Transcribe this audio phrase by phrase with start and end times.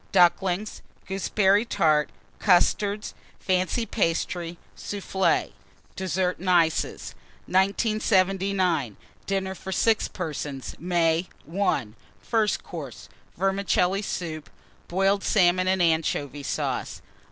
[0.11, 0.81] Ducklings.
[1.05, 2.09] Gooseberry Tart.
[2.39, 3.13] Custards.
[3.39, 4.57] Fancy Pastry.
[4.75, 5.51] Soufflé.
[5.95, 7.13] DESSERT AND ICES.
[7.45, 8.97] 1979.
[9.27, 11.29] DINNER FOR 6 PERSONS (May).
[11.55, 11.87] I.
[12.19, 13.09] FIRST COURSE.
[13.37, 14.49] Vermicelli Soup.
[14.87, 17.03] Boiled Salmon and Anchovy Sauce.